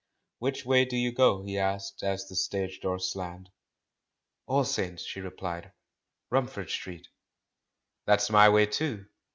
[0.39, 3.51] "Which way do you go?" he asked as the stage door slammed.
[4.47, 5.73] "All Saints," she replied;
[6.31, 7.07] "Rumford Street."
[8.07, 9.05] "That's my way, too.